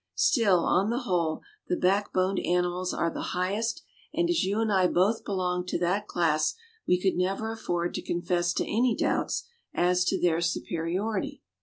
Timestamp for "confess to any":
8.01-8.95